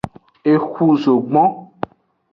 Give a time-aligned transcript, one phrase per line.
[0.53, 1.49] Exu zogbon.